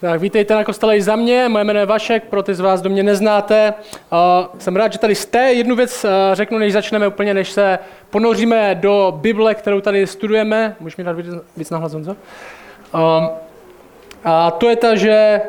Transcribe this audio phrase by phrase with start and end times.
[0.00, 2.80] Tak vítejte na kostele i za mě, moje jméno je Vašek, pro ty z vás,
[2.80, 3.74] kdo mě neznáte.
[4.58, 5.38] Jsem rád, že tady jste.
[5.38, 7.78] Jednu věc uh, řeknu, než začneme úplně, než se
[8.10, 10.76] ponoříme do Bible, kterou tady studujeme.
[10.80, 11.16] Můžeš mi dát
[11.56, 12.10] víc, nahlas, Honzo?
[12.10, 13.28] Um,
[14.24, 15.40] a to je ta, že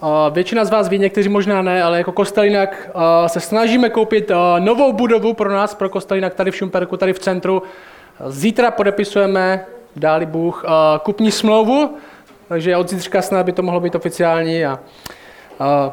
[0.00, 4.30] uh, většina z vás ví, někteří možná ne, ale jako Kostelinak uh, se snažíme koupit
[4.58, 7.62] novou budovu pro nás, pro Kostelinak tady v Šumperku, tady v centru.
[8.26, 10.64] Zítra podepisujeme, dáli Bůh,
[11.02, 11.96] kupní smlouvu,
[12.48, 14.80] takže od zítřka snad by to mohlo být oficiální a,
[15.60, 15.92] a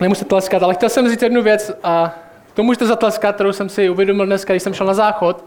[0.00, 2.14] nemusíte tleskat, ale chtěl jsem říct jednu věc a
[2.54, 5.44] to můžete zatleskat, kterou jsem si uvědomil dneska, když jsem šel na záchod,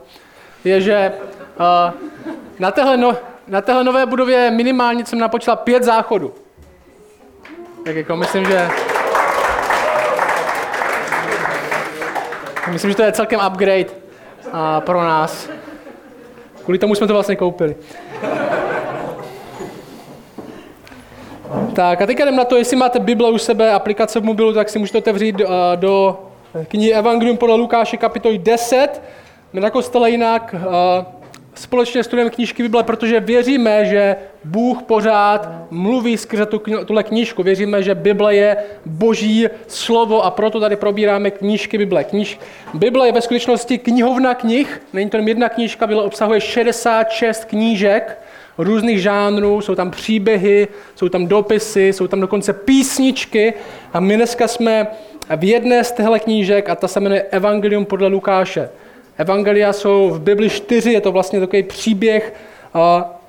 [0.63, 1.11] je, že
[1.59, 1.93] a,
[2.59, 6.33] na, téhle no, na téhle nové budově minimálně jsem napočítal pět záchodů.
[7.85, 8.69] Tak jako myslím, že...
[12.71, 13.85] Myslím, že to je celkem upgrade
[14.51, 15.49] a, pro nás.
[16.63, 17.75] Kvůli tomu jsme to vlastně koupili.
[21.75, 24.69] Tak a teďka jdem na to, jestli máte Bible u sebe, aplikace v mobilu, tak
[24.69, 26.19] si můžete otevřít uh, do
[26.67, 29.01] knihy Evangelium podle Lukáše kapitoly 10.
[29.53, 31.05] My na kostele jinak uh,
[31.55, 37.43] společně studujeme knížky Bible, protože věříme, že Bůh pořád mluví skrze tu, tuhle knížku.
[37.43, 42.03] Věříme, že Bible je boží slovo a proto tady probíráme knížky Bible.
[42.03, 42.39] Kníž,
[42.73, 48.17] Bible je ve skutečnosti knihovna knih, není to jen jedna knížka, Bible obsahuje 66 knížek,
[48.57, 53.53] různých žánrů, jsou tam příběhy, jsou tam dopisy, jsou tam dokonce písničky
[53.93, 54.87] a my dneska jsme
[55.37, 58.69] v jedné z těchto knížek a ta se jmenuje Evangelium podle Lukáše.
[59.17, 62.33] Evangelia jsou v Bibli čtyři, je to vlastně takový příběh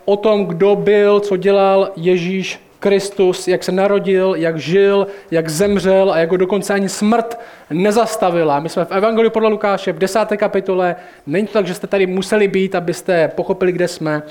[0.05, 6.13] o tom, kdo byl, co dělal Ježíš Kristus, jak se narodil, jak žil, jak zemřel
[6.13, 8.61] a jak ho dokonce ani smrt nezastavila.
[8.61, 10.97] My jsme v Evangeliu podle Lukáše v desáté kapitole.
[11.27, 14.23] Není to tak, že jste tady museli být, abyste pochopili, kde jsme.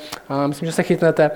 [0.47, 1.31] Myslím, že se chytnete.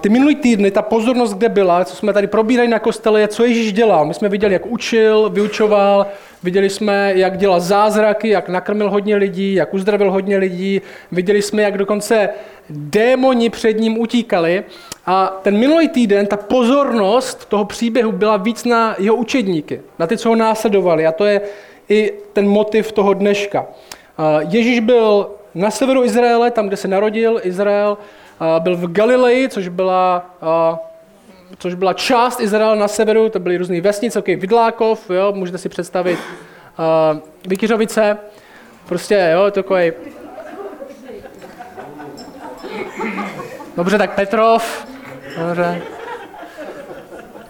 [0.00, 3.44] Ty minulý týdny, ta pozornost, kde byla, co jsme tady probírali na kostele, je, co
[3.44, 4.06] Ježíš dělal.
[4.06, 6.06] My jsme viděli, jak učil, vyučoval,
[6.42, 10.80] viděli jsme, jak dělal zázraky, jak nakrmil hodně lidí, jak uzdravil hodně lidí,
[11.12, 12.28] viděli jsme, jak dokonce
[12.70, 14.64] démoni před ním utíkali.
[15.06, 20.18] A ten minulý týden, ta pozornost toho příběhu byla víc na jeho učedníky, na ty,
[20.18, 21.06] co ho následovali.
[21.06, 21.40] A to je
[21.88, 23.66] i ten motiv toho dneška.
[24.48, 27.98] Ježíš byl na severu Izraele, tam, kde se narodil Izrael,
[28.58, 30.30] byl v Galileji, což byla,
[31.58, 35.68] což byla část Izraela na severu, to byly různé vesnice, okay, Vidlákov, jo, můžete si
[35.68, 36.18] představit
[37.46, 38.18] Vykyřovice,
[38.86, 39.92] prostě, jo, takový
[43.76, 44.86] Dobře, tak Petrov.
[45.38, 45.82] Dobře.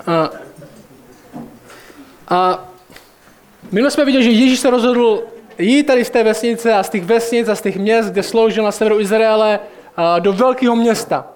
[0.07, 0.31] A,
[2.29, 2.69] a
[3.73, 5.23] my jsme viděli, že Ježíš se rozhodl
[5.59, 8.65] jít tady z té vesnice a z těch vesnic a z těch měst, kde sloužil
[8.65, 9.61] na severu Izraele,
[10.19, 11.27] do velkého města.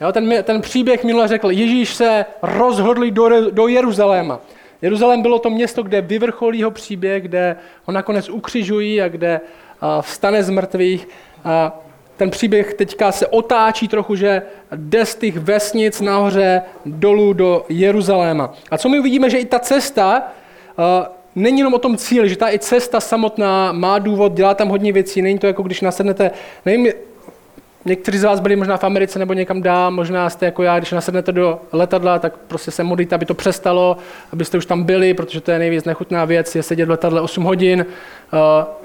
[0.00, 4.40] Jo, ten, ten příběh minule řekl, Ježíš se rozhodl do, do Jeruzaléma.
[4.82, 9.40] Jeruzalém bylo to město, kde vyvrcholí jeho příběh, kde ho nakonec ukřižují a kde
[10.00, 11.08] vstane z mrtvých.
[11.44, 11.80] A
[12.16, 14.42] ten příběh teďka se otáčí trochu, že
[14.76, 18.52] jde z těch vesnic nahoře dolů do Jeruzaléma.
[18.70, 20.22] A co my uvidíme, že i ta cesta
[21.34, 24.92] není jenom o tom cíli, že ta i cesta samotná má důvod, dělá tam hodně
[24.92, 26.30] věcí, není to jako když nasednete,
[26.66, 26.92] nevím,
[27.84, 30.92] Někteří z vás byli možná v Americe nebo někam dál, možná jste jako já, když
[30.92, 33.96] nasednete do letadla, tak prostě se modlíte, aby to přestalo,
[34.32, 37.44] abyste už tam byli, protože to je nejvíc nechutná věc, je sedět v letadle 8
[37.44, 37.86] hodin.
[38.32, 38.38] Uh,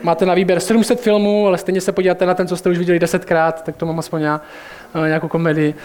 [0.03, 2.99] máte na výběr 700 filmů, ale stejně se podíváte na ten, co jste už viděli
[2.99, 4.41] 10krát, tak to mám aspoň já,
[4.95, 5.75] uh, nějakou komedii.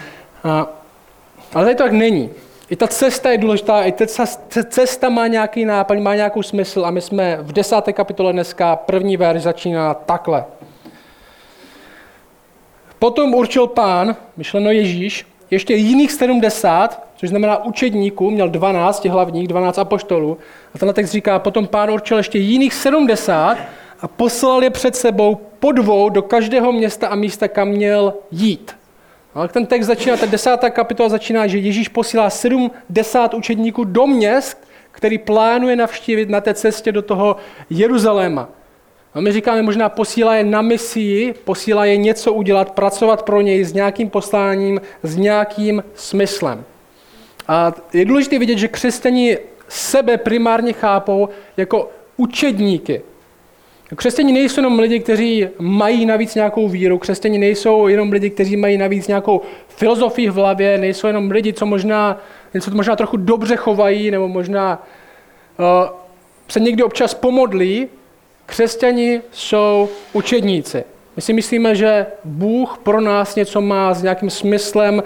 [0.45, 0.51] Uh,
[1.53, 2.29] ale tady to tak není.
[2.69, 4.05] I ta cesta je důležitá, i ta
[4.69, 9.17] cesta má nějaký náplň, má nějakou smysl a my jsme v desáté kapitole dneska, první
[9.17, 10.45] verš začíná takhle.
[13.03, 19.47] Potom určil pán, myšleno Ježíš, ještě jiných 70, což znamená učedníků, měl 12 těch hlavních,
[19.47, 20.37] 12 apoštolů.
[20.75, 23.57] A tenhle text říká, potom pán určil ještě jiných 70
[24.01, 28.75] a poslal je před sebou po dvou do každého města a místa, kam měl jít.
[29.33, 34.67] Ale ten text začíná, ta desátá kapitola začíná, že Ježíš posílá 70 učedníků do měst,
[34.91, 37.35] který plánuje navštívit na té cestě do toho
[37.69, 38.49] Jeruzaléma.
[39.13, 43.63] A my říkáme, možná posílá je na misii, posílá je něco udělat, pracovat pro něj
[43.63, 46.63] s nějakým posláním, s nějakým smyslem.
[47.47, 49.37] A je důležité vidět, že křesťani
[49.67, 53.01] sebe primárně chápou jako učedníky.
[53.95, 58.77] Křesťani nejsou jenom lidi, kteří mají navíc nějakou víru, křesťani nejsou jenom lidi, kteří mají
[58.77, 62.21] navíc nějakou filozofii v hlavě, nejsou jenom lidi, co možná,
[62.53, 64.83] něco možná trochu dobře chovají, nebo možná
[65.59, 65.65] uh,
[66.47, 67.87] se někdy občas pomodlí,
[68.45, 70.83] Křesťani jsou učedníci.
[71.15, 75.03] My si myslíme, že Bůh pro nás něco má s nějakým smyslem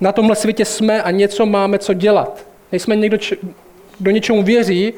[0.00, 2.46] na tomhle světě jsme a něco máme co dělat.
[2.72, 3.18] Nejsme někdo,
[3.98, 4.94] kdo něčemu věří,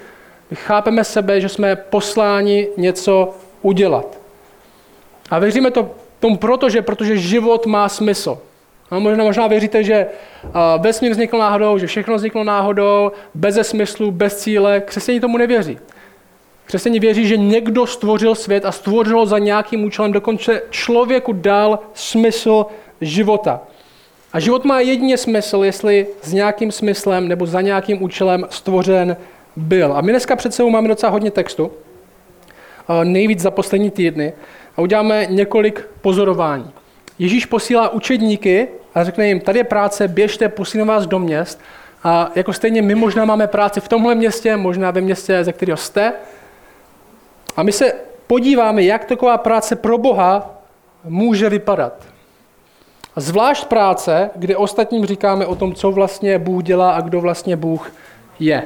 [0.50, 4.18] my chápeme sebe, že jsme posláni něco udělat.
[5.30, 5.90] A věříme to
[6.20, 8.38] tomu proto, že, protože život má smysl.
[8.90, 10.06] A možná, možná věříte, že
[10.78, 14.80] vesmír vznikl náhodou, že všechno vzniklo náhodou, bez smyslu, bez cíle.
[14.80, 15.78] Křesťaní tomu nevěří.
[16.66, 22.66] Křesťaní věří, že někdo stvořil svět a stvořil za nějakým účelem, dokonce člověku dal smysl
[23.00, 23.60] života.
[24.32, 29.16] A život má jedině smysl, jestli s nějakým smyslem nebo za nějakým účelem stvořen
[29.56, 29.92] byl.
[29.92, 31.72] A my dneska před sebou máme docela hodně textu,
[33.04, 34.32] nejvíc za poslední týdny,
[34.76, 36.70] a uděláme několik pozorování.
[37.18, 41.60] Ježíš posílá učedníky a řekne jim, tady je práce, běžte, posílám vás do měst.
[42.04, 45.76] A jako stejně my možná máme práci v tomhle městě, možná ve městě, ze kterého
[45.76, 46.12] jste.
[47.56, 47.92] A my se
[48.26, 50.50] podíváme, jak taková práce pro Boha
[51.04, 51.92] může vypadat.
[53.16, 57.92] Zvlášť práce, kde ostatním říkáme o tom, co vlastně Bůh dělá a kdo vlastně Bůh
[58.38, 58.64] je.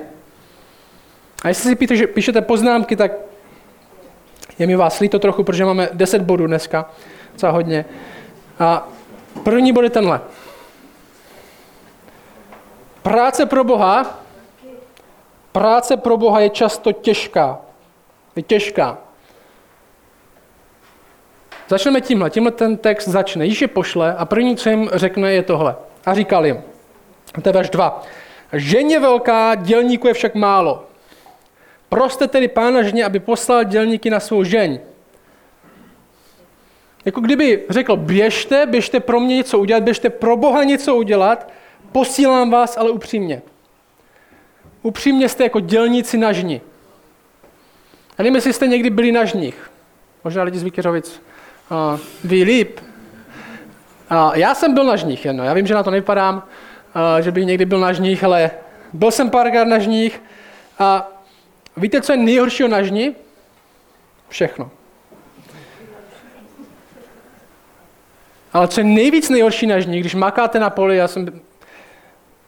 [1.43, 3.13] A jestli si píšete poznámky, tak
[4.59, 6.91] je mi vás líto trochu, protože máme 10 bodů dneska,
[7.37, 7.85] co hodně.
[8.59, 8.89] A
[9.43, 10.21] první bod je tenhle.
[13.03, 14.21] Práce pro Boha,
[15.53, 17.59] práce pro Boha je často těžká.
[18.37, 18.99] Je těžká.
[21.69, 22.31] Začneme tímhle.
[22.31, 23.47] Tímhle ten text začne.
[23.47, 25.77] Již je pošle a první, co jim řekne, je tohle.
[26.07, 26.63] A říkal jim,
[27.43, 28.03] to je verš 2.
[28.53, 30.87] Ženě velká, dělníků je však málo.
[31.89, 34.81] Proste tedy pána ženě, aby poslal dělníky na svou žeň.
[37.05, 41.49] Jako kdyby řekl, běžte, běžte pro mě něco udělat, běžte pro Boha něco udělat,
[41.93, 43.43] posílám vás, ale upřímně.
[44.83, 46.61] Upřímně jste jako dělníci na žni.
[48.21, 49.71] A nevím, jestli jste někdy byli na žních.
[50.25, 51.23] Možná lidi z Vykyřovic
[51.71, 52.81] uh, ví líp.
[54.11, 57.31] Uh, já jsem byl na žních, jen, já vím, že na to nevypadám, uh, že
[57.31, 58.51] bych někdy byl na žních, ale
[58.93, 60.23] byl jsem párkrát na žních
[60.79, 61.09] a
[61.77, 63.15] víte, co je nejhoršího na žni?
[64.29, 64.71] Všechno.
[68.53, 71.41] Ale co je nejvíc nejhorší na žni, když makáte na poli, já jsem,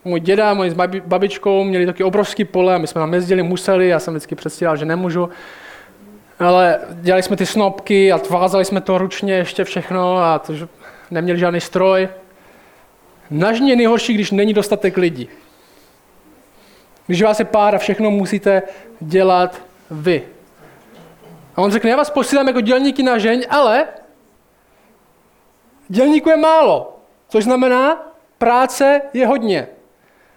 [0.04, 0.74] můj děda, můj s
[1.04, 4.76] babičkou měli taky obrovský pole a my jsme tam jezdili, museli, já jsem vždycky předstíral,
[4.76, 5.30] že nemůžu.
[6.38, 10.52] Ale dělali jsme ty snopky a tvázali jsme to ručně ještě všechno a to,
[11.10, 12.08] neměli žádný stroj.
[13.30, 15.28] Na žně je nejhorší, když není dostatek lidí.
[17.06, 18.62] Když vás je pár a všechno musíte
[19.00, 20.22] dělat vy.
[21.56, 23.86] A on řekne, já vás posílám jako dělníky na žeň, ale
[25.92, 26.98] Dělníků je málo,
[27.28, 29.68] což znamená, práce je hodně.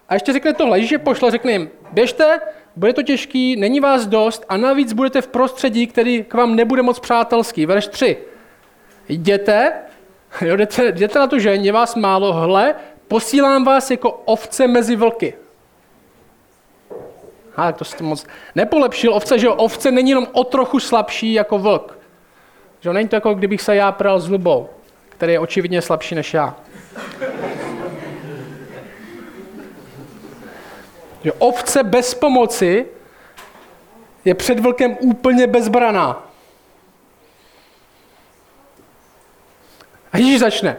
[0.08, 2.40] A ještě řekne tohle, Ježíš je pošle, řekne jim, běžte,
[2.76, 6.82] bude to těžký, není vás dost a navíc budete v prostředí, který k vám nebude
[6.82, 7.66] moc přátelský.
[7.66, 8.16] Verš 3.
[9.08, 9.72] Jděte,
[10.40, 12.74] jo, jdete, jděte na tu žen, je vás málo, hle,
[13.08, 15.34] posílám vás jako ovce mezi vlky.
[17.56, 19.14] A to jste moc nepolepšil.
[19.14, 21.98] Ovce, že jo, ovce není jenom o trochu slabší jako vlk.
[22.80, 24.68] Že jo, není to jako kdybych se já pral s lubou
[25.16, 26.56] který je očividně slabší než já.
[31.26, 32.86] Že ovce bez pomoci
[34.24, 36.26] je před vlkem úplně bezbraná.
[40.12, 40.76] A Ježíš začne.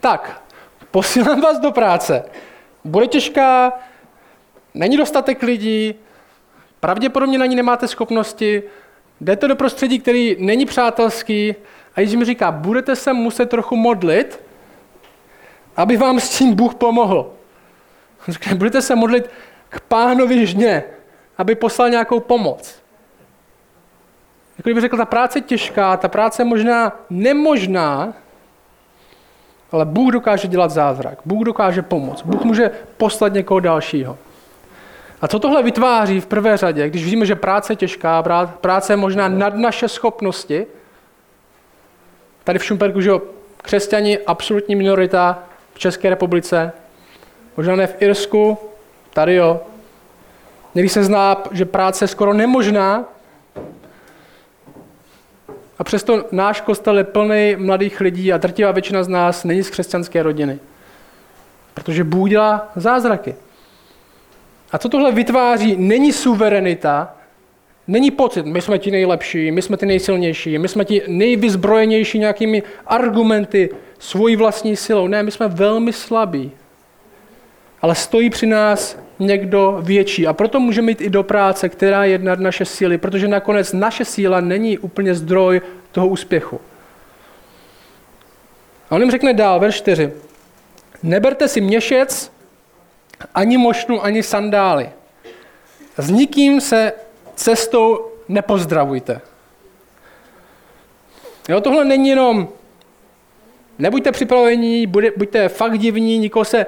[0.00, 0.42] Tak,
[0.90, 2.24] posílám vás do práce.
[2.84, 3.72] Bude těžká,
[4.74, 5.94] není dostatek lidí,
[6.80, 8.62] pravděpodobně na ní nemáte schopnosti,
[9.20, 11.54] jdete do prostředí, který není přátelský,
[11.94, 14.40] a Ježíš mi říká, budete se muset trochu modlit,
[15.76, 17.32] aby vám s tím Bůh pomohl.
[18.28, 19.30] Říká, budete se modlit
[19.70, 20.84] k pánovi žně,
[21.38, 22.82] aby poslal nějakou pomoc.
[24.58, 28.14] Jako kdyby řekl, ta práce je těžká, ta práce je možná nemožná,
[29.72, 34.18] ale Bůh dokáže dělat zázrak, Bůh dokáže pomoct, Bůh může poslat někoho dalšího.
[35.20, 38.22] A co tohle vytváří v prvé řadě, když víme, že práce je těžká,
[38.60, 40.66] práce je možná nad naše schopnosti,
[42.44, 43.10] tady v Šumperku, že
[43.62, 45.38] křesťani absolutní minorita
[45.74, 46.72] v České republice,
[47.56, 48.58] možná ne v Irsku,
[49.12, 49.60] tady jo.
[50.74, 53.04] Někdy se zná, že práce je skoro nemožná,
[55.78, 59.70] a přesto náš kostel je plný mladých lidí a drtivá většina z nás není z
[59.70, 60.58] křesťanské rodiny.
[61.74, 63.34] Protože Bůh dělá zázraky.
[64.72, 67.14] A co tohle vytváří, není suverenita,
[67.90, 72.62] Není pocit, my jsme ti nejlepší, my jsme ti nejsilnější, my jsme ti nejvyzbrojenější nějakými
[72.86, 75.06] argumenty, svojí vlastní silou.
[75.06, 76.52] Ne, my jsme velmi slabí.
[77.82, 80.26] Ale stojí při nás někdo větší.
[80.26, 84.04] A proto můžeme jít i do práce, která je nad naše síly, protože nakonec naše
[84.04, 85.60] síla není úplně zdroj
[85.92, 86.60] toho úspěchu.
[88.90, 90.12] A on jim řekne dál, verš 4.
[91.02, 92.32] Neberte si měšec,
[93.34, 94.90] ani mošnu, ani sandály.
[95.98, 96.92] S nikým se
[97.34, 99.20] cestou nepozdravujte.
[101.48, 102.48] Jo, tohle není jenom
[103.78, 106.66] nebuďte připraveni, buďte fakt divní, nikoho se,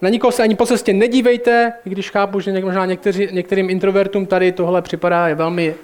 [0.00, 4.52] na nikoho se ani po cestě nedívejte, když chápu, že možná někteří, některým introvertům tady
[4.52, 5.74] tohle připadá je velmi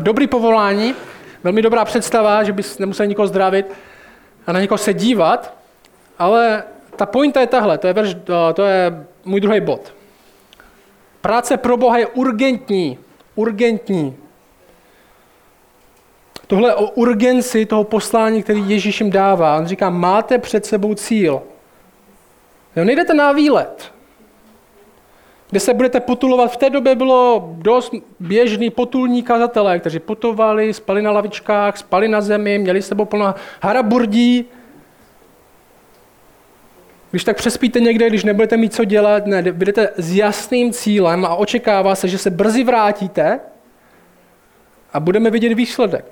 [0.00, 0.94] dobrý povolání,
[1.44, 3.66] velmi dobrá představa, že bys nemusel nikoho zdravit
[4.46, 5.54] a na někoho se dívat,
[6.18, 6.62] ale
[6.96, 8.16] ta pointa je tahle, to je, verš,
[8.54, 9.94] to je můj druhý bod.
[11.20, 12.98] Práce pro Boha je urgentní,
[13.34, 14.16] urgentní.
[16.46, 19.58] Tohle o urgenci toho poslání, který Ježíš jim dává.
[19.58, 21.42] On říká, máte před sebou cíl.
[22.76, 23.92] Jo, nejdete na výlet,
[25.50, 26.52] kde se budete potulovat.
[26.52, 32.20] V té době bylo dost běžný potulní kazatelé, kteří putovali, spali na lavičkách, spali na
[32.20, 34.44] zemi, měli s sebou plno haraburdí.
[37.10, 41.34] Když tak přespíte někde, když nebudete mít co dělat, ne, budete s jasným cílem a
[41.34, 43.40] očekává se, že se brzy vrátíte
[44.92, 46.04] a budeme vidět výsledek.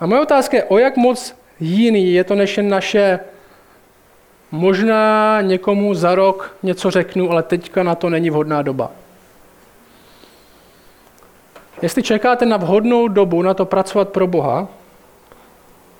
[0.00, 3.20] A moje otázka je, o jak moc jiný je to než jen naše
[4.50, 8.90] možná někomu za rok něco řeknu, ale teďka na to není vhodná doba.
[11.82, 14.68] Jestli čekáte na vhodnou dobu na to pracovat pro Boha,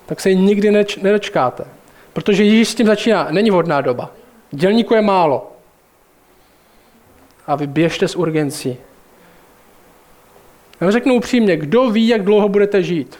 [0.05, 1.65] tak se ji nikdy neč- nedočkáte.
[2.13, 4.11] Protože Ježíš s tím začíná, není vhodná doba.
[4.51, 5.51] Dělníku je málo.
[7.47, 8.77] A vy běžte s urgencí.
[10.81, 13.19] Já řeknu upřímně, kdo ví, jak dlouho budete žít?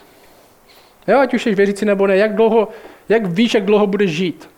[1.07, 2.67] Jo, ať už jsi věřící nebo ne, jak, dlouho,
[3.09, 4.49] jak víš, jak dlouho budeš žít?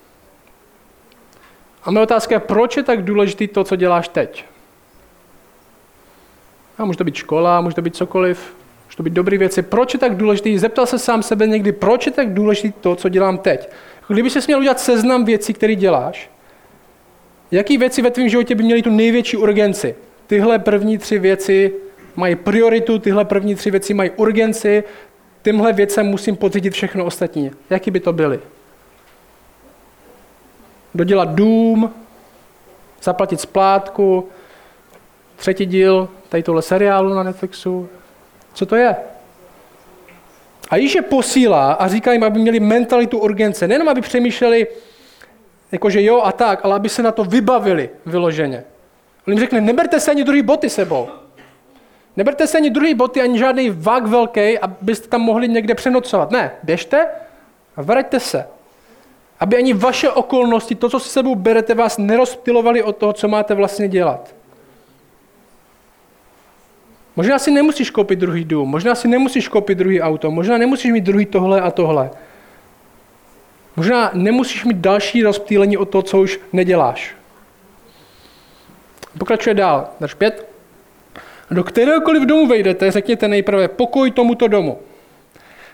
[1.84, 4.46] A moje otázka je, proč je tak důležitý to, co děláš teď?
[6.78, 9.62] A může to být škola, může to být cokoliv, může to být dobré věci.
[9.62, 10.58] Proč je tak důležitý?
[10.58, 13.70] Zeptal se sám sebe někdy, proč je tak důležitý to, co dělám teď?
[14.08, 16.30] Kdyby se měl udělat seznam věcí, které děláš,
[17.52, 19.96] jaký věci ve tvém životě by měly tu největší urgenci?
[20.28, 21.74] Tyhle první tři věci
[22.16, 24.84] mají prioritu, tyhle první tři věci mají urgenci,
[25.42, 27.52] Tymhle věcem musím podřídit všechno ostatní.
[27.70, 28.40] Jaký by to byly?
[30.96, 31.94] Dodělat dům,
[33.04, 34.30] zaplatit splátku,
[35.36, 37.90] třetí díl tady tohle seriálu na Netflixu.
[38.54, 38.96] Co to je?
[40.70, 43.68] A již je posílá a říká jim, aby měli mentalitu urgence.
[43.68, 44.68] Nejenom, aby přemýšleli,
[45.72, 48.64] jakože jo a tak, ale aby se na to vybavili vyloženě.
[49.28, 51.10] On jim řekne, neberte se ani druhý boty sebou.
[52.18, 56.32] Neberte se ani druhý boty, ani žádný vák velký, abyste tam mohli někde přenocovat.
[56.32, 57.08] Ne, běžte
[57.76, 58.48] a vraťte se.
[59.42, 63.54] Aby ani vaše okolnosti, to, co si sebou berete, vás nerozptilovali od toho, co máte
[63.54, 64.36] vlastně dělat.
[67.16, 71.04] Možná si nemusíš koupit druhý dům, možná si nemusíš koupit druhý auto, možná nemusíš mít
[71.04, 72.12] druhý tohle a tohle.
[73.76, 77.16] Možná nemusíš mít další rozptýlení o to, co už neděláš.
[79.18, 80.48] Pokračuje dál, drž pět.
[81.52, 84.80] Do kteréhokoliv domu vejdete, řekněte nejprve pokoj tomuto domu.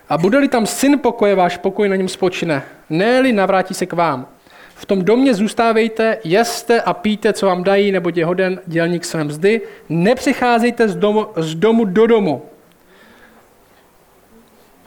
[0.10, 2.64] A bude-li tam syn pokoje, váš pokoj na něm spočine.
[2.90, 4.28] Ne-li navrátí se k vám.
[4.76, 9.24] V tom domě zůstávejte, jeste a píte, co vám dají, nebo je hoden dělník své
[9.24, 9.62] mzdy.
[9.90, 12.46] Nepřicházejte z domu, z domu do domu.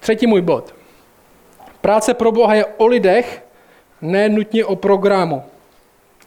[0.01, 0.75] Třetí můj bod.
[1.81, 3.45] Práce pro Boha je o lidech,
[4.01, 5.43] ne nutně o programu.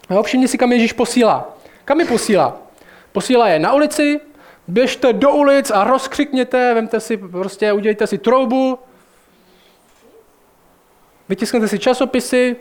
[0.09, 1.57] A všimni si, kam Ježíš posílá.
[1.85, 2.57] Kam je posílá?
[3.12, 4.19] Posílá je na ulici,
[4.67, 8.79] Běžte do ulic a rozkřikněte, vemte si, prostě udělejte si troubu,
[11.29, 12.55] vytiskněte si časopisy,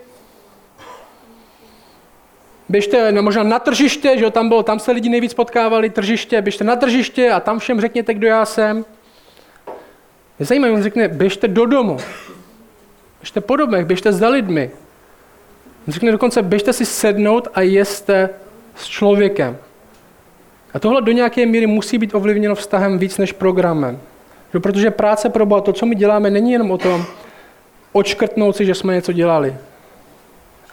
[2.68, 6.42] běžte no, možná na tržiště, že jo, tam, bylo, tam se lidi nejvíc potkávali, tržiště,
[6.42, 8.84] běžte na tržiště a tam všem řekněte, kdo já jsem.
[10.38, 11.96] Je zajímavé, on řekne, běžte do domu,
[13.20, 14.70] běžte po domech, běžte za lidmi.
[15.88, 18.30] On řekne dokonce, běžte si sednout a jeste
[18.76, 19.58] s člověkem.
[20.74, 24.00] A tohle do nějaké míry musí být ovlivněno vztahem víc než programem.
[24.54, 27.04] No, protože práce pro Boha, to, co my děláme, není jenom o tom
[27.92, 29.56] očkrtnout si, že jsme něco dělali.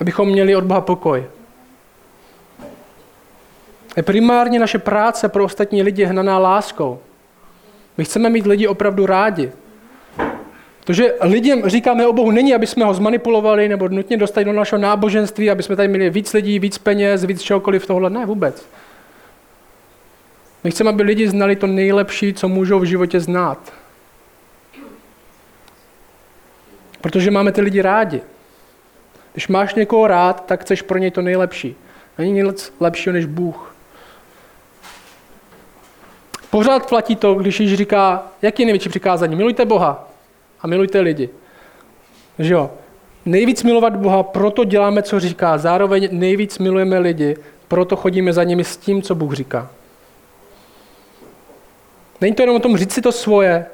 [0.02, 1.24] Abychom měli od Boha pokoj.
[3.98, 7.00] Je primárně naše práce pro ostatní lidi hnaná láskou.
[7.98, 9.52] My chceme mít lidi opravdu rádi.
[10.84, 14.54] To, že lidem říkáme o Bohu, není, aby jsme ho zmanipulovali nebo nutně dostali do
[14.54, 18.10] našeho náboženství, aby jsme tady měli víc lidí, víc peněz, víc čehokoliv tohle.
[18.10, 18.66] Ne, vůbec.
[20.64, 23.74] My chceme, aby lidi znali to nejlepší, co můžou v životě znát.
[27.02, 28.22] Protože máme ty lidi rádi.
[29.34, 31.76] Když máš někoho rád, tak chceš pro něj to nejlepší.
[32.18, 33.76] Není nic lepšího než Bůh.
[36.50, 39.36] Pořád platí to, když Ježíš říká, jaký je největší přikázání?
[39.36, 40.10] Milujte Boha
[40.62, 41.30] a milujte lidi.
[42.40, 42.72] Že jo?
[43.26, 45.58] nejvíc milovat Boha, proto děláme, co říká.
[45.58, 47.38] Zároveň nejvíc milujeme lidi,
[47.68, 49.70] proto chodíme za nimi s tím, co Bůh říká.
[52.22, 53.66] Není to jenom o tom říct si to svoje.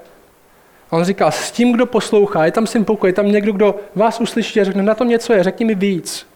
[0.91, 3.75] A on říká, s tím, kdo poslouchá, je tam syn pokoj, je tam někdo, kdo
[3.95, 6.27] vás uslyší a řekne, na tom něco je, řekni mi víc.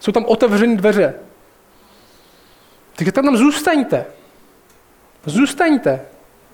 [0.00, 1.14] Jsou tam otevřené dveře.
[2.96, 4.06] Takže tam zůstaňte.
[5.26, 6.00] Zůstaňte.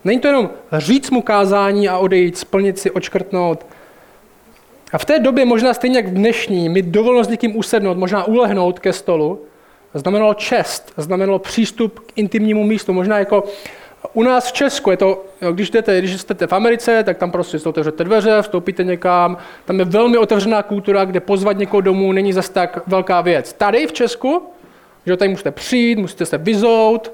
[0.04, 3.66] Není to jenom říct mu kázání a odejít, splnit si, očkrtnout.
[4.92, 8.78] A v té době, možná stejně jak v dnešní, mi dovolnost někým usednout, možná ulehnout
[8.78, 9.44] ke stolu,
[9.94, 12.92] znamenalo čest, znamenalo přístup k intimnímu místu.
[12.92, 13.44] Možná jako
[14.12, 17.58] u nás v Česku je to, když jdete, když jste v Americe, tak tam prostě
[17.58, 22.32] si otevřete dveře, vstoupíte někam, tam je velmi otevřená kultura, kde pozvat někoho domů není
[22.32, 23.52] zase tak velká věc.
[23.52, 24.42] Tady v Česku,
[25.06, 27.12] že tady musíte přijít, musíte se vyzout,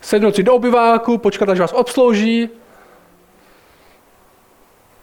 [0.00, 2.48] sednout si do obyváku, počkat, až vás obslouží.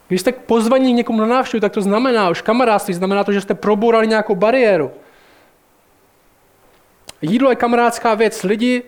[0.08, 3.53] Když jste pozvaní někomu na návštěvu, tak to znamená už kamarádství, znamená to, že jste
[3.53, 4.91] probourali nějakou bariéru.
[7.22, 8.44] Jídlo je kamarádská věc.
[8.44, 8.84] Lidi,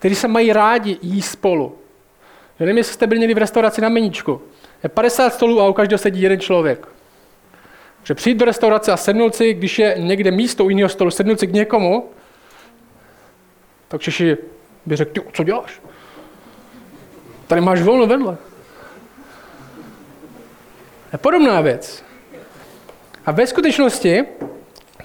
[0.00, 1.78] kteří se mají rádi, jí spolu.
[2.58, 4.42] Já nevím, jestli jste byli někdy v restauraci na meničku.
[4.82, 6.88] Je 50 stolů a u každého sedí jeden člověk.
[8.04, 11.40] Že přijít do restaurace a sednout si, když je někde místo u jiného stolu, sednout
[11.40, 12.10] si k někomu,
[13.88, 14.36] tak Češi
[14.86, 15.80] by řekl, co děláš?
[17.46, 18.36] Tady máš volno vedle.
[21.12, 22.04] Je podobná věc.
[23.26, 24.24] A ve skutečnosti,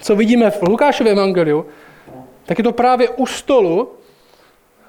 [0.00, 1.66] co vidíme v Lukášově evangeliu,
[2.46, 3.92] tak je to právě u stolu.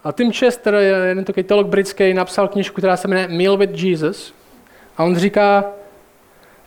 [0.07, 4.33] A Tim Chester, jeden takový teolog britský, napsal knižku, která se jmenuje Meal with Jesus.
[4.97, 5.65] A on říká,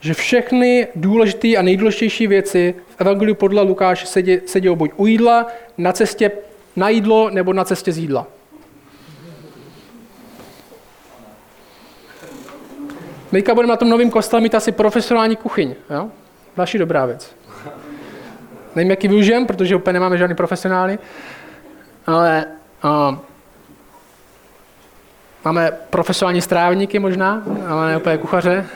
[0.01, 5.47] že všechny důležité a nejdůležitější věci v Evangeliu podle Lukáše sedí, sedí buď u jídla,
[5.79, 6.31] na cestě
[6.77, 8.27] na jídlo nebo na cestě z jídla.
[13.31, 15.75] Teďka budeme na tom novém kostele mít asi profesionální kuchyň.
[15.91, 16.11] Jo?
[16.57, 17.37] Další dobrá věc.
[18.77, 20.99] Nevím, jaký využijem, protože úplně nemáme žádný profesionály,
[22.07, 22.45] ale
[22.85, 23.19] uh,
[25.45, 28.67] máme profesionální strávníky možná, ale ne úplně kuchaře.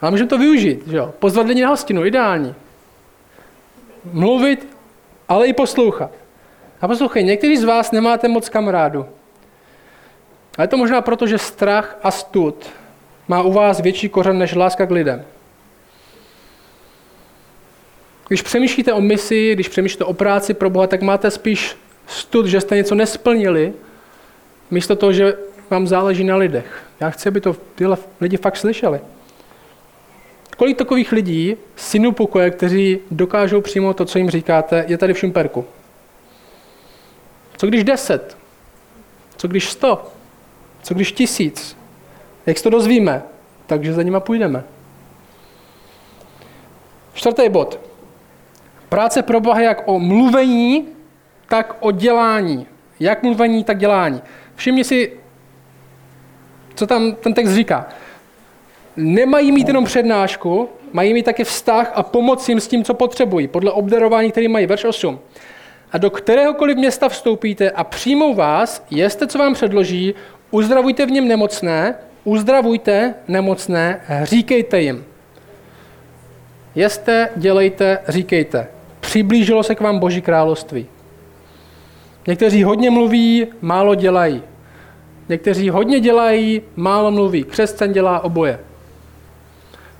[0.00, 1.14] Ale můžeme to využít, že jo?
[1.18, 2.54] Pozvat lidi na hostinu, ideální.
[4.12, 4.76] Mluvit,
[5.28, 6.10] ale i poslouchat.
[6.80, 9.06] A poslouchej, někteří z vás nemáte moc kamarádu.
[10.58, 12.70] A je to možná proto, že strach a stud
[13.28, 15.24] má u vás větší kořen než láska k lidem.
[18.28, 22.60] Když přemýšlíte o misi, když přemýšlíte o práci pro Boha, tak máte spíš stud, že
[22.60, 23.72] jste něco nesplnili,
[24.70, 25.36] místo toho, že
[25.70, 26.82] vám záleží na lidech.
[27.00, 29.00] Já chci, aby to tyhle lidi fakt slyšeli.
[30.56, 35.18] Kolik takových lidí, synů pokoje, kteří dokážou přijmout to, co jim říkáte, je tady v
[35.18, 35.64] Šumperku?
[37.56, 38.36] Co když deset?
[39.36, 40.12] Co když sto?
[40.82, 41.76] Co když tisíc?
[42.46, 43.22] Jak se to dozvíme?
[43.66, 44.64] Takže za nima půjdeme.
[47.14, 47.80] Čtvrtý bod.
[48.88, 50.88] Práce pro Boha jak o mluvení,
[51.48, 52.66] tak o dělání.
[53.00, 54.22] Jak mluvení, tak dělání.
[54.56, 55.12] Všimni si,
[56.74, 57.88] co tam ten text říká.
[58.96, 63.48] Nemají mít jenom přednášku, mají mít také vztah a pomoc jim s tím, co potřebují,
[63.48, 64.66] podle obdarování, který mají.
[64.66, 65.20] Verš 8
[65.94, 70.14] a do kteréhokoliv města vstoupíte a přijmou vás, jeste, co vám předloží,
[70.50, 75.04] uzdravujte v něm nemocné, uzdravujte nemocné, říkejte jim.
[76.74, 78.66] Jeste, dělejte, říkejte.
[79.00, 80.86] Přiblížilo se k vám Boží království.
[82.26, 84.42] Někteří hodně mluví, málo dělají.
[85.28, 87.44] Někteří hodně dělají, málo mluví.
[87.44, 88.60] Křesťan dělá oboje.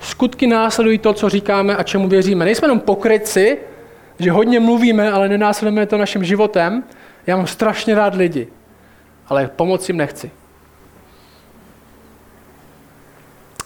[0.00, 2.44] Skutky následují to, co říkáme a čemu věříme.
[2.44, 3.58] Nejsme jenom pokryci,
[4.18, 6.84] že hodně mluvíme, ale nenásledujeme to naším životem.
[7.26, 8.48] Já mám strašně rád lidi,
[9.28, 10.30] ale pomoct jim nechci.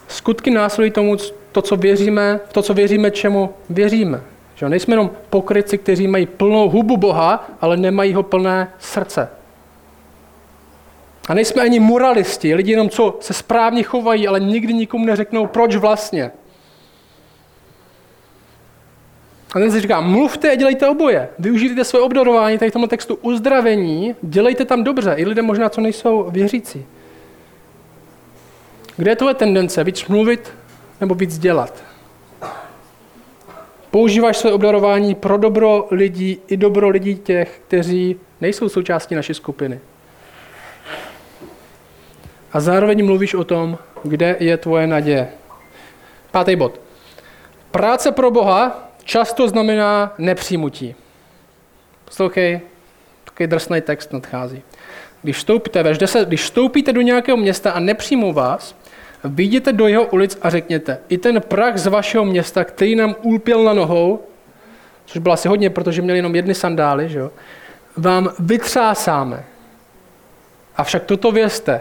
[0.08, 1.16] Skutky následují tomu,
[1.52, 4.20] to, co věříme, to, co věříme, čemu věříme.
[4.58, 9.28] Že nejsme jenom pokryci, kteří mají plnou hubu Boha, ale nemají ho plné srdce.
[11.28, 15.76] A nejsme ani moralisti, lidi jenom co se správně chovají, ale nikdy nikomu neřeknou, proč
[15.76, 16.30] vlastně.
[19.54, 21.28] A ten si říká, mluvte a dělejte oboje.
[21.38, 25.80] Využijte své obdarování tady v tomto textu uzdravení, dělejte tam dobře, i lidé možná, co
[25.80, 26.86] nejsou věřící.
[28.96, 29.84] Kde je tvoje tendence?
[29.84, 30.52] Víc mluvit
[31.00, 31.87] nebo víc dělat?
[33.90, 39.80] Používáš své obdarování pro dobro lidí i dobro lidí těch, kteří nejsou součástí naší skupiny.
[42.52, 45.28] A zároveň mluvíš o tom, kde je tvoje naděje.
[46.30, 46.80] Pátý bod.
[47.70, 50.94] Práce pro Boha často znamená nepřijmutí.
[52.04, 52.60] Poslouchej,
[53.24, 54.62] takový drsný text nadchází.
[55.22, 58.76] Když vstoupíte, 10, když vstoupíte do nějakého města a nepřijmou vás,
[59.24, 63.64] Vidíte do jeho ulic a řekněte, i ten prach z vašeho města, který nám ulpěl
[63.64, 64.22] na nohou,
[65.06, 67.30] což bylo asi hodně, protože měli jenom jedny sandály, že jo,
[67.96, 69.44] vám vytřásáme.
[70.76, 71.80] Avšak toto vězte,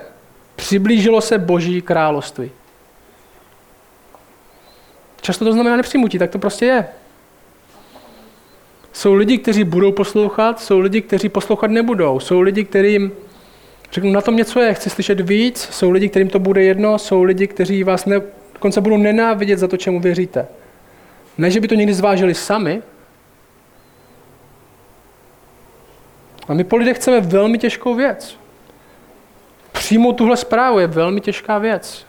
[0.55, 2.51] přiblížilo se Boží království.
[5.21, 6.87] Často to znamená nepřijmutí, tak to prostě je.
[8.93, 12.19] Jsou lidi, kteří budou poslouchat, jsou lidi, kteří poslouchat nebudou.
[12.19, 13.11] Jsou lidi, kterým
[13.91, 17.23] řeknu, na tom něco je, chci slyšet víc, jsou lidi, kterým to bude jedno, jsou
[17.23, 18.21] lidi, kteří vás ne,
[18.53, 20.47] dokonce budou nenávidět za to, čemu věříte.
[21.37, 22.81] Ne, že by to někdy zvážili sami,
[26.47, 28.37] a my po lidech chceme velmi těžkou věc.
[29.71, 32.05] Přijmout tuhle zprávu je velmi těžká věc.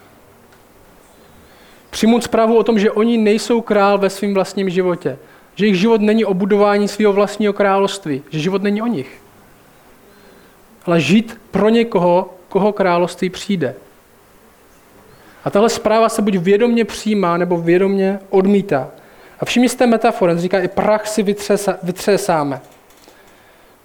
[1.91, 5.19] Přijmout zprávu o tom, že oni nejsou král ve svém vlastním životě.
[5.55, 8.23] Že jejich život není o budování svého vlastního království.
[8.31, 9.21] Že život není o nich.
[10.89, 13.75] Ale žít pro někoho, koho království přijde.
[15.45, 18.91] A tahle zpráva se buď vědomně přijímá, nebo vědomně odmítá.
[19.41, 21.23] A všimni si té metafory, říká, i prach si
[21.83, 22.61] vytřesáme.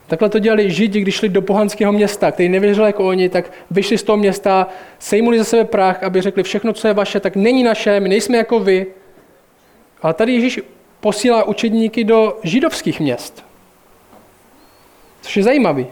[0.08, 3.98] Takhle to dělali Židi, když šli do pohanského města, který nevěřil jako oni, tak vyšli
[3.98, 4.68] z toho města,
[5.00, 8.38] sejmuli za sebe prach, aby řekli, všechno, co je vaše, tak není naše, my nejsme
[8.38, 8.86] jako vy.
[10.02, 10.60] Ale tady Ježíš
[11.00, 13.46] posílá učedníky do židovských měst.
[15.22, 15.88] Což je zajímavý.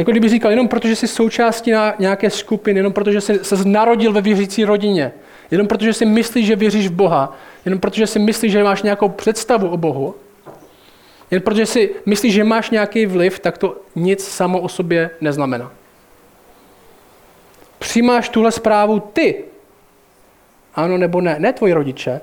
[0.00, 4.12] Jako kdyby říkal, jenom protože jsi součástí na nějaké skupiny, jenom protože jsi se narodil
[4.12, 5.12] ve věřící rodině,
[5.50, 9.08] jenom protože si myslíš, že věříš v Boha, jenom protože si myslíš, že máš nějakou
[9.08, 10.14] představu o Bohu,
[11.30, 15.72] jen protože si myslíš, že máš nějaký vliv, tak to nic samo o sobě neznamená.
[17.78, 19.44] Přijímáš tuhle zprávu ty.
[20.74, 21.36] Ano nebo ne.
[21.38, 22.20] Ne tvoji rodiče.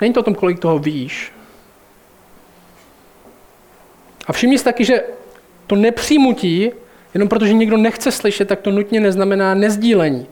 [0.00, 1.32] Není to o tom, kolik toho víš.
[4.26, 5.02] A všimni si taky, že
[5.70, 6.70] to nepřijmutí,
[7.14, 10.26] jenom protože někdo nechce slyšet, tak to nutně neznamená nezdílení.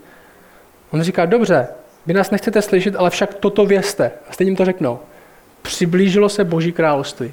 [0.90, 1.68] On říká, dobře,
[2.06, 4.10] vy nás nechcete slyšet, ale však toto vězte.
[4.28, 4.98] A stejně jim to řeknou
[5.62, 7.32] přiblížilo se Boží království.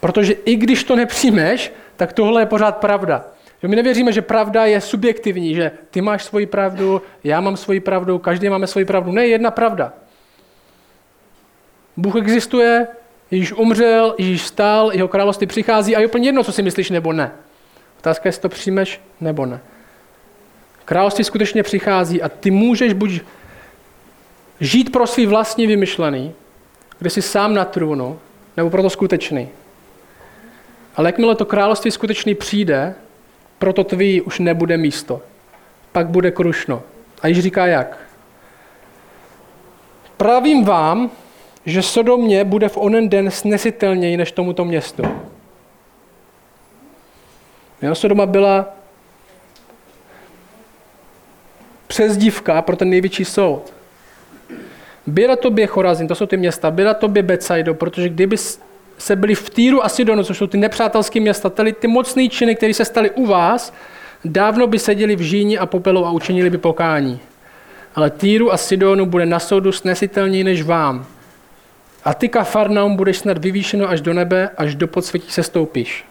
[0.00, 3.24] Protože i když to nepřijmeš, tak tohle je pořád pravda.
[3.62, 7.80] Že my nevěříme, že pravda je subjektivní, že ty máš svoji pravdu, já mám svoji
[7.80, 9.12] pravdu, každý máme svoji pravdu.
[9.12, 9.92] Ne, jedna pravda.
[11.96, 12.86] Bůh existuje,
[13.30, 17.12] Ježíš umřel, Ježíš stál, jeho království přichází a je úplně jedno, co si myslíš nebo
[17.12, 17.32] ne.
[17.98, 19.60] Otázka je, jestli to přijmeš nebo ne.
[20.84, 23.20] Království skutečně přichází a ty můžeš buď
[24.60, 26.32] Žít pro svý vlastní vymyšlený,
[26.98, 28.18] kde jsi sám na trůnu,
[28.56, 29.48] nebo pro to skutečný.
[30.96, 32.94] Ale jakmile to království skutečný přijde,
[33.58, 35.22] proto tvý už nebude místo.
[35.92, 36.82] Pak bude krušno.
[37.22, 37.98] A již říká jak?
[40.16, 41.10] Pravím vám,
[41.66, 45.02] že Sodomě bude v onen den snesitelněji než tomuto městu.
[47.82, 48.68] Jo, Sodoma byla
[51.86, 53.72] přezdívka pro ten největší soud.
[55.06, 58.36] Byla tobě Chorazin, to jsou ty města, byla tobě Becajdo, protože kdyby
[58.98, 62.56] se byli v Týru a Sidonu, což jsou ty nepřátelské města, tady ty mocné činy,
[62.56, 63.72] které se staly u vás,
[64.24, 67.20] dávno by seděli v žíni a popelu a učinili by pokání.
[67.94, 71.06] Ale Týru a Sidonu bude na soudu snesitelněji než vám.
[72.04, 76.04] A ty, Kafarnaum, budeš snad vyvýšeno až do nebe, až do podsvětí se stoupíš.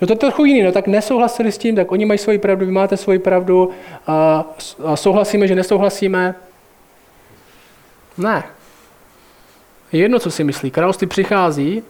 [0.00, 2.66] No to je trochu jiný, no tak nesouhlasili s tím, tak oni mají svoji pravdu,
[2.66, 3.70] vy máte svoji pravdu,
[4.06, 4.44] a,
[4.84, 6.34] a souhlasíme, že nesouhlasíme.
[8.18, 8.44] Ne.
[9.92, 10.70] Je jedno, co si myslí.
[10.70, 11.82] Království přichází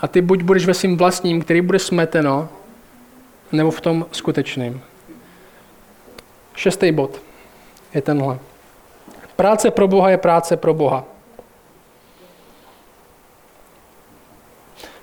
[0.00, 2.48] a ty buď budeš ve svým vlastním, který bude smeteno,
[3.52, 4.80] nebo v tom skutečným.
[6.54, 7.22] Šestý bod
[7.94, 8.38] je tenhle.
[9.36, 11.04] Práce pro Boha je práce pro Boha.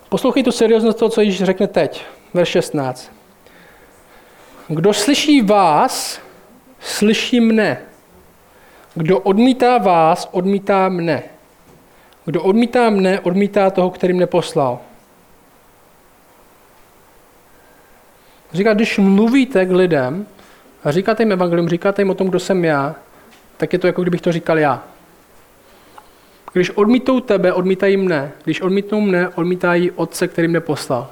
[0.08, 3.12] Poslouchej tu serióznost toho, co již řekne teď, verš 16.
[4.68, 6.20] Kdo slyší vás,
[6.80, 7.82] slyší mne.
[8.94, 11.22] Kdo odmítá vás, odmítá mne.
[12.24, 14.78] Kdo odmítá mne, odmítá toho, který mne poslal.
[18.52, 20.26] Říká, když mluvíte k lidem
[20.84, 22.94] a říkáte jim evangelium, říkáte jim o tom, kdo jsem já,
[23.62, 24.82] tak je to jako kdybych to říkal já.
[26.52, 28.32] Když odmítou tebe, odmítají mne.
[28.44, 31.10] Když odmítnou mne, odmítají otce, který mne poslal.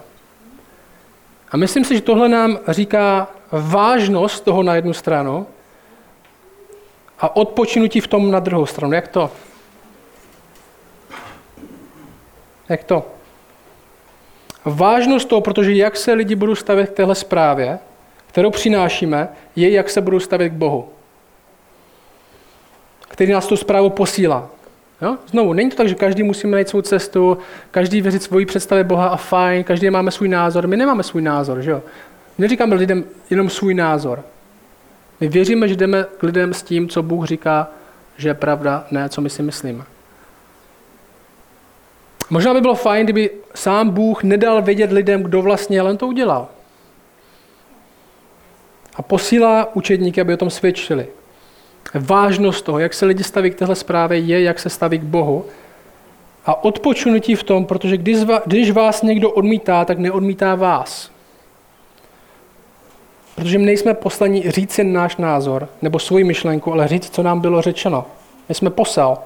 [1.51, 5.47] A myslím si, že tohle nám říká vážnost toho na jednu stranu,
[7.19, 8.93] a odpočinutí v tom na druhou stranu.
[8.93, 9.31] Jak to?
[12.69, 13.07] Jak to?
[14.65, 17.79] Vážnost toho, protože jak se lidi budou stavět k téhle zprávě,
[18.27, 20.89] kterou přinášíme, je, jak se budou stavět k Bohu,
[23.21, 24.51] který nás tu zprávu posílá.
[25.03, 25.17] Jo?
[25.27, 27.39] Znovu, není to tak, že každý musíme najít svou cestu,
[27.71, 30.67] každý věřit svoji představě Boha a fajn, každý máme svůj názor.
[30.67, 31.83] My nemáme svůj názor, že jo?
[32.39, 34.25] Neříkáme lidem jenom svůj názor.
[35.21, 37.69] My věříme, že jdeme k lidem s tím, co Bůh říká,
[38.17, 39.85] že je pravda, ne co my si myslíme.
[42.31, 46.49] Možná by bylo fajn, kdyby sám Bůh nedal vědět lidem, kdo vlastně len to udělal.
[48.97, 51.09] A posílá učedníky, aby o tom svědčili.
[51.95, 55.45] Vážnost toho, jak se lidi staví k téhle zprávě, je, jak se staví k Bohu.
[56.47, 57.97] A odpočunutí v tom, protože
[58.47, 61.11] když vás někdo odmítá, tak neodmítá vás.
[63.35, 67.41] Protože my nejsme poslaní říct si náš názor nebo svoji myšlenku, ale říct, co nám
[67.41, 68.07] bylo řečeno.
[68.49, 69.19] My jsme posel.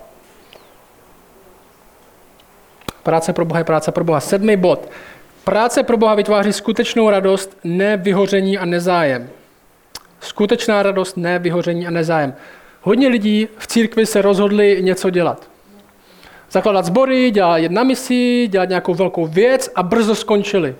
[3.02, 4.20] Práce pro Boha je práce pro Boha.
[4.20, 4.88] Sedmý bod.
[5.44, 9.30] Práce pro Boha vytváří skutečnou radost, ne vyhoření a nezájem.
[10.24, 12.34] Skutečná radost, ne vyhoření a nezájem.
[12.80, 15.50] Hodně lidí v církvi se rozhodli něco dělat.
[16.50, 20.76] Zakládat sbory, dělat jedna misi, dělat nějakou velkou věc a brzo skončili.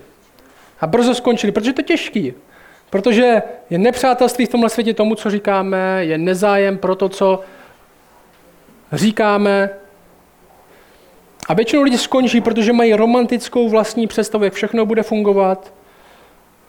[0.81, 2.33] A brzo skončili, protože to je těžký.
[2.89, 7.41] Protože je nepřátelství v tomhle světě tomu, co říkáme, je nezájem pro to, co
[8.91, 9.69] říkáme.
[11.47, 15.73] A většinou lidi skončí, protože mají romantickou vlastní představu, jak všechno bude fungovat.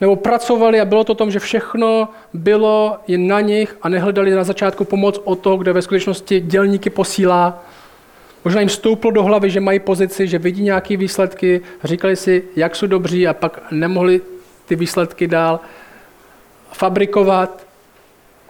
[0.00, 4.30] Nebo pracovali a bylo to o tom, že všechno bylo jen na nich a nehledali
[4.30, 7.64] na začátku pomoc o to, kde ve skutečnosti dělníky posílá.
[8.44, 12.76] Možná jim stouplo do hlavy, že mají pozici, že vidí nějaké výsledky, říkali si, jak
[12.76, 14.20] jsou dobří a pak nemohli
[14.66, 15.60] ty výsledky dál
[16.72, 17.66] fabrikovat.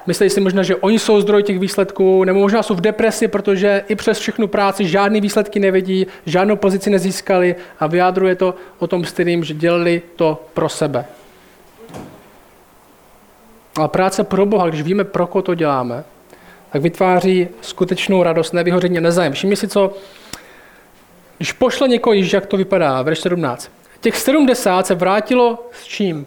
[0.07, 3.85] Myslí si možná, že oni jsou zdroj těch výsledků, nebo možná jsou v depresi, protože
[3.89, 9.05] i přes všechnu práci žádné výsledky nevidí, žádnou pozici nezískali a vyjádruje to o tom
[9.05, 11.05] stejným, že dělali to pro sebe.
[13.77, 16.05] Ale práce pro Boha, když víme, pro koho to děláme,
[16.73, 19.33] tak vytváří skutečnou radost, nevyhoření a nezájem.
[19.33, 19.95] Všimni si, co,
[21.37, 23.71] když pošle někoho, již jak to vypadá, verš 17.
[24.01, 26.27] Těch 70 se vrátilo s čím?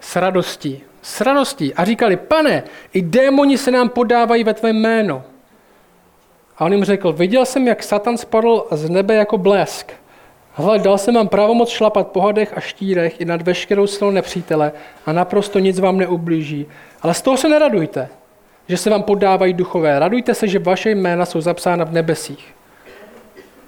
[0.00, 5.24] S radostí s radostí a říkali, pane, i démoni se nám podávají ve tvém jméno.
[6.58, 9.92] A on jim řekl, viděl jsem, jak Satan spadl z nebe jako blesk.
[10.56, 14.72] Hle, dal jsem vám pravomoc šlapat po hadech a štírech i nad veškerou silou nepřítele
[15.06, 16.66] a naprosto nic vám neublíží.
[17.02, 18.08] Ale z toho se neradujte,
[18.68, 19.98] že se vám podávají duchové.
[19.98, 22.54] Radujte se, že vaše jména jsou zapsána v nebesích.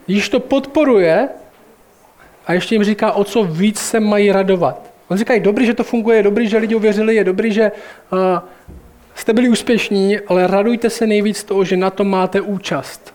[0.09, 1.29] Již to podporuje
[2.47, 4.91] a ještě jim říká, o co víc se mají radovat.
[5.09, 7.73] On říká, je dobrý, že to funguje, je dobrý, že lidi uvěřili, je dobrý, že
[8.13, 8.19] uh,
[9.15, 13.15] jste byli úspěšní, ale radujte se nejvíc toho, že na to máte účast.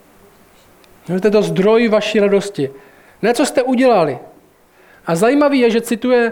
[1.24, 2.70] Je to zdroj vaší radosti.
[3.22, 4.20] Ne, co jste udělali.
[5.06, 6.32] A zajímavý je, že cituje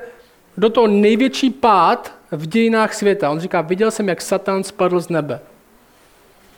[0.58, 3.30] do toho největší pád v dějinách světa.
[3.30, 5.40] On říká, viděl jsem, jak Satan spadl z nebe.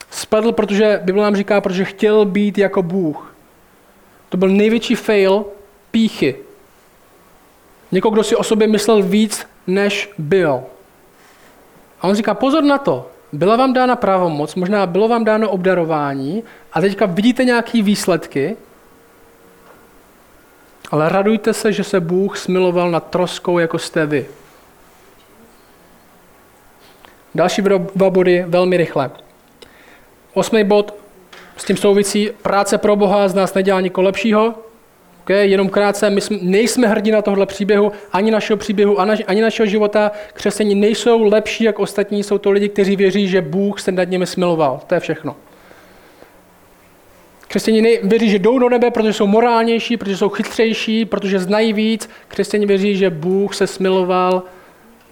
[0.09, 3.35] Spadl, protože Bible nám říká, protože chtěl být jako Bůh.
[4.29, 5.45] To byl největší fail
[5.91, 6.35] píchy.
[7.91, 10.63] Někoho, kdo si o sobě myslel víc, než byl.
[12.01, 16.43] A on říká, pozor na to, byla vám dána pravomoc, možná bylo vám dáno obdarování
[16.73, 18.57] a teďka vidíte nějaké výsledky,
[20.91, 24.25] ale radujte se, že se Bůh smiloval nad troskou, jako jste vy.
[27.35, 27.61] Další
[27.95, 29.11] dva body velmi rychle.
[30.33, 30.95] Osmý bod
[31.57, 32.29] s tím souvisí.
[32.41, 34.53] Práce pro Boha z nás nedělá nikoho lepšího.
[35.21, 35.49] Okay?
[35.49, 40.11] Jenom krátce, my jsme, nejsme hrdí na tohle příběhu, ani našeho příběhu, ani našeho života.
[40.33, 44.27] Křesťané nejsou lepší jak ostatní, jsou to lidi, kteří věří, že Bůh se nad nimi
[44.27, 44.81] smiloval.
[44.87, 45.35] To je všechno.
[47.51, 52.09] Křesťané věří, že jdou do nebe, protože jsou morálnější, protože jsou chytřejší, protože znají víc.
[52.27, 54.43] Křesťané věří, že Bůh se smiloval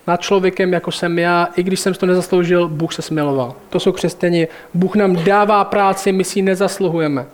[0.08, 3.56] nad člověkem, jako jsem já, i když jsem to nezasloužil, Bůh se smiloval.
[3.70, 4.48] To jsou křesťani.
[4.74, 7.26] Bůh nám dává práci, my si ji nezasluhujeme.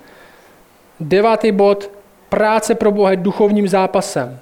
[0.99, 1.91] Devátý bod,
[2.29, 4.39] práce pro Boha je duchovním zápasem.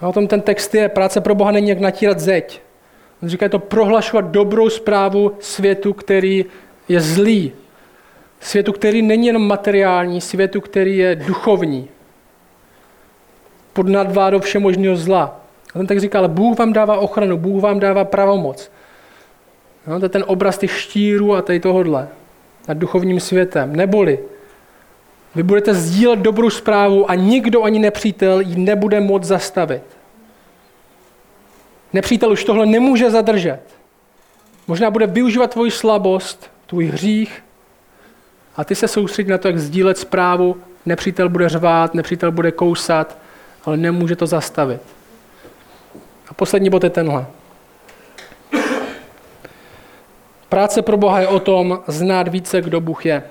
[0.00, 0.88] A o tom ten text je.
[0.88, 2.60] Práce pro Boha není jak natírat zeď.
[3.22, 6.44] On říká, to prohlašovat dobrou zprávu světu, který
[6.88, 7.52] je zlý.
[8.44, 11.88] Světu, který není jenom materiální, světu, který je duchovní.
[13.72, 15.40] Pod nadvládou všemožného zla.
[15.74, 18.70] A ten tak říká, ale Bůh vám dává ochranu, Bůh vám dává pravomoc.
[19.86, 22.08] No, to je ten obraz těch štírů a tady tohodle.
[22.68, 23.76] Nad duchovním světem.
[23.76, 24.18] Neboli
[25.34, 29.82] vy budete sdílet dobrou zprávu a nikdo ani nepřítel ji nebude moct zastavit.
[31.92, 33.60] Nepřítel už tohle nemůže zadržet.
[34.66, 37.44] Možná bude využívat tvoji slabost, tvůj hřích
[38.56, 40.56] a ty se soustředí na to, jak sdílet zprávu.
[40.86, 43.18] Nepřítel bude řvát, nepřítel bude kousat,
[43.64, 44.80] ale nemůže to zastavit.
[46.28, 47.26] A poslední bod je tenhle.
[50.48, 53.22] Práce pro Boha je o tom znát více, kdo Bůh je.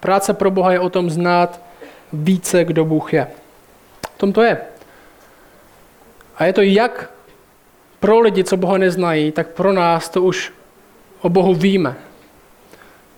[0.00, 1.60] Práce pro Boha je o tom znát
[2.12, 3.26] více, kdo Bůh je.
[4.14, 4.58] V tom to je.
[6.36, 7.10] A je to jak
[8.00, 10.52] pro lidi, co Boha neznají, tak pro nás to už
[11.20, 11.96] o Bohu víme.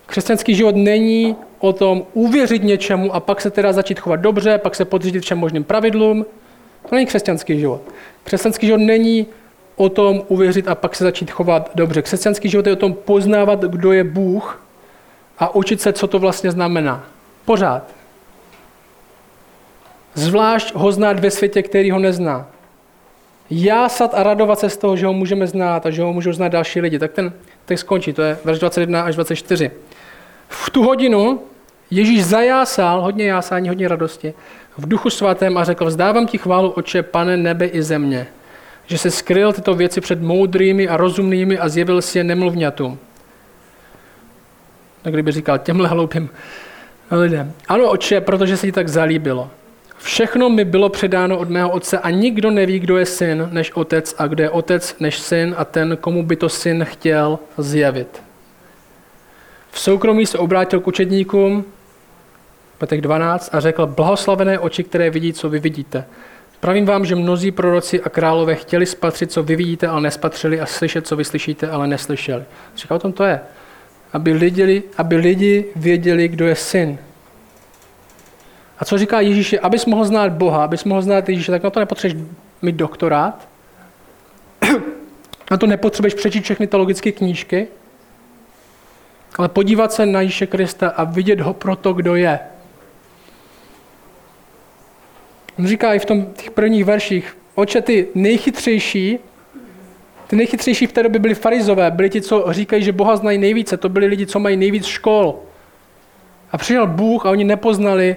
[0.07, 4.75] Křesťanský život není o tom uvěřit něčemu a pak se teda začít chovat dobře, pak
[4.75, 6.25] se podřídit všem možným pravidlům.
[6.89, 7.81] To není křesťanský život.
[8.23, 9.27] Křesťanský život není
[9.75, 12.01] o tom uvěřit a pak se začít chovat dobře.
[12.01, 14.63] Křesťanský život je o tom poznávat, kdo je Bůh
[15.39, 17.03] a učit se, co to vlastně znamená.
[17.45, 17.83] Pořád.
[20.13, 22.47] Zvlášť ho znát ve světě, který ho nezná.
[23.49, 26.47] Jásat a radovat se z toho, že ho můžeme znát a že ho můžou znát
[26.47, 26.99] další lidi.
[26.99, 27.33] Tak ten
[27.65, 29.71] text skončí, to je verš 21 až 24.
[30.49, 31.39] V tu hodinu
[31.91, 34.33] Ježíš zajásal, hodně jásání, hodně radosti,
[34.77, 38.27] v duchu svatém a řekl, vzdávám ti chválu, oče, pane nebe i země,
[38.85, 42.99] že se skryl tyto věci před moudrými a rozumnými a zjevil si je nemluvňatům.
[45.01, 46.29] Tak kdyby říkal těmhle hloupým
[47.11, 47.53] lidem.
[47.67, 49.49] Ano, oče, protože se ti tak zalíbilo.
[49.97, 54.15] Všechno mi bylo předáno od mého otce a nikdo neví, kdo je syn než otec
[54.17, 58.26] a kdo je otec než syn a ten, komu by to syn chtěl zjevit.
[59.77, 61.65] V soukromí se obrátil k učedníkům,
[62.77, 66.05] Petek 12, a řekl, blahoslavené oči, které vidí, co vy vidíte.
[66.59, 70.65] Pravím vám, že mnozí proroci a králové chtěli spatřit, co vy vidíte, ale nespatřili a
[70.65, 72.43] slyšet, co vy slyšíte, ale neslyšeli.
[72.75, 73.39] Říká o tom to je.
[74.13, 76.97] Aby lidi, aby lidi věděli, kdo je syn.
[78.79, 81.79] A co říká Ježíš, abys mohl znát Boha, abys mohl znát Ježíše, tak na to
[81.79, 82.27] nepotřebuješ
[82.61, 83.47] mít doktorát,
[85.51, 87.67] na to nepotřebuješ přečíst všechny teologické knížky,
[89.35, 92.39] ale podívat se na Ježíše Krista a vidět ho pro to, kdo je.
[95.59, 99.19] On říká i v tom, těch prvních verších, oče, ty nejchytřejší,
[100.27, 103.77] ty nejchytřejší v té době byli farizové, byli ti, co říkají, že Boha znají nejvíce,
[103.77, 105.39] to byli lidi, co mají nejvíc škol.
[106.51, 108.15] A přijel Bůh a oni nepoznali,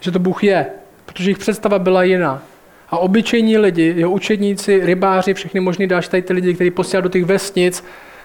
[0.00, 0.66] že to Bůh je,
[1.06, 2.42] protože jejich představa byla jiná.
[2.90, 7.08] A obyčejní lidi, jeho učedníci, rybáři, všechny možný další tady ty lidi, kteří posílají do
[7.08, 7.84] těch vesnic,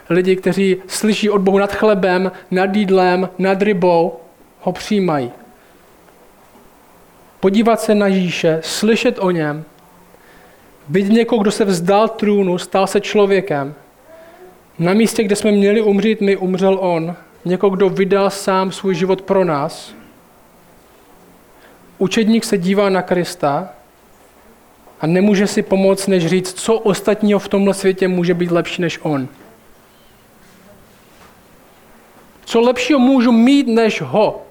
[0.09, 4.19] lidi, kteří slyší od Bohu nad chlebem, nad jídlem, nad rybou,
[4.61, 5.31] ho přijímají.
[7.39, 9.63] Podívat se na Ježíše, slyšet o něm,
[10.89, 13.73] vidět někoho, kdo se vzdal trůnu, stal se člověkem.
[14.79, 17.15] Na místě, kde jsme měli umřít, my umřel on.
[17.45, 19.95] Někoho, kdo vydal sám svůj život pro nás.
[21.97, 23.69] Učedník se dívá na Krista
[25.01, 28.99] a nemůže si pomoct, než říct, co ostatního v tomhle světě může být lepší než
[29.01, 29.27] on.
[32.53, 34.41] Co lepšího můžu mít než ho?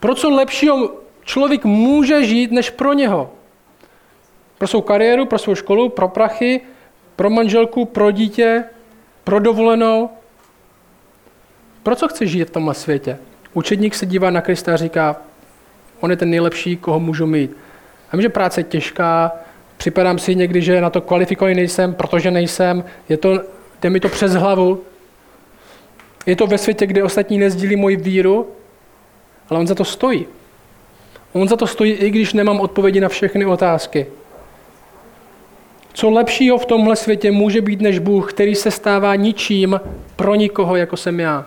[0.00, 0.90] Pro co lepšího
[1.24, 3.30] člověk může žít než pro něho?
[4.58, 6.60] Pro svou kariéru, pro svou školu, pro prachy,
[7.16, 8.64] pro manželku, pro dítě,
[9.24, 10.10] pro dovolenou.
[11.82, 13.18] Pro co chce žít v tomhle světě?
[13.54, 15.16] Učedník se dívá na Krista a říká,
[16.00, 17.56] on je ten nejlepší, koho můžu mít.
[18.12, 19.32] A vím, že práce je těžká,
[19.76, 23.40] připadám si někdy, že na to kvalifikovaný nejsem, protože nejsem, je to,
[23.82, 24.84] jde mi to přes hlavu.
[26.26, 28.46] Je to ve světě, kde ostatní nezdílí moji víru,
[29.48, 30.26] ale on za to stojí.
[31.32, 34.06] On za to stojí, i když nemám odpovědi na všechny otázky.
[35.92, 39.80] Co lepšího v tomhle světě může být než Bůh, který se stává ničím
[40.16, 41.46] pro nikoho, jako jsem já?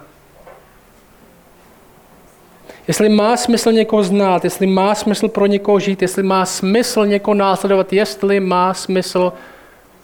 [2.88, 7.36] Jestli má smysl někoho znát, jestli má smysl pro někoho žít, jestli má smysl někoho
[7.36, 9.34] následovat, jestli má smysl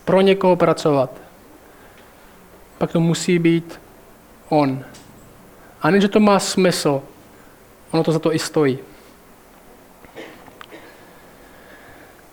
[0.05, 1.09] pro někoho pracovat,
[2.77, 3.79] pak to musí být
[4.49, 4.83] on.
[5.81, 7.01] A než to má smysl,
[7.91, 8.79] ono to za to i stojí.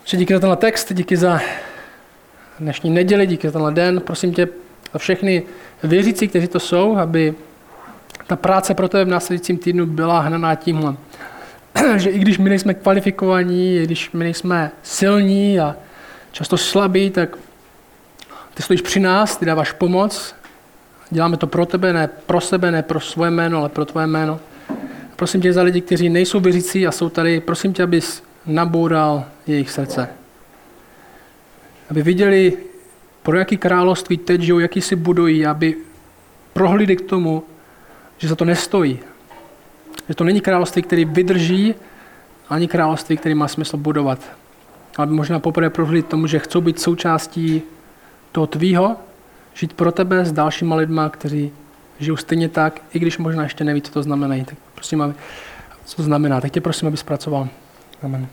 [0.01, 1.41] Takže díky za tenhle text, díky za
[2.61, 4.01] dnešní neděli, díky za tenhle den.
[4.01, 4.49] Prosím tě
[4.93, 5.43] za všechny
[5.83, 7.35] věřící, kteří to jsou, aby
[8.27, 10.97] ta práce pro tebe v následujícím týdnu byla hnaná tímhle.
[11.97, 15.77] že i když my nejsme kvalifikovaní, i když my nejsme silní a
[16.33, 17.37] často slabí, tak
[18.55, 20.35] ty stojíš při nás, ty dáváš pomoc.
[21.13, 24.41] Děláme to pro tebe, ne pro sebe, ne pro svoje jméno, ale pro tvoje jméno.
[25.17, 29.71] Prosím tě za lidi, kteří nejsou věřící a jsou tady, prosím tě, abys naboural jejich
[29.71, 30.09] srdce.
[31.91, 32.57] Aby viděli,
[33.23, 35.77] pro jaký království teď žijou, jaký si budují, aby
[36.53, 37.43] prohlídli k tomu,
[38.19, 38.99] že za to nestojí.
[40.09, 41.75] Že to není království, který vydrží,
[42.49, 44.19] ani království, který má smysl budovat.
[44.97, 47.63] Ale možná poprvé prohlídli tomu, že chcou být součástí
[48.33, 48.97] toho tvýho,
[49.55, 51.53] žít pro tebe s dalšíma lidma, kteří
[51.99, 54.45] žijou stejně tak, i když možná ještě neví, co to znamená.
[54.45, 55.15] Tak prosím, aby,
[55.85, 56.41] co to znamená.
[56.41, 57.49] Tak tě prosím, aby zpracoval.
[58.03, 58.27] Amen.